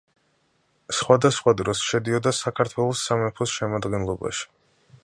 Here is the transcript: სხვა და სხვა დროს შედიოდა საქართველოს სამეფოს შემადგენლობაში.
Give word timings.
სხვა 0.99 1.17
და 1.25 1.31
სხვა 1.35 1.53
დროს 1.59 1.83
შედიოდა 1.91 2.35
საქართველოს 2.39 3.05
სამეფოს 3.11 3.55
შემადგენლობაში. 3.61 4.51